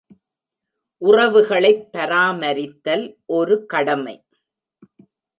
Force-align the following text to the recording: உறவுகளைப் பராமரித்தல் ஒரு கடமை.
உறவுகளைப் 1.01 1.83
பராமரித்தல் 1.91 3.05
ஒரு 3.25 3.65
கடமை. 3.65 4.15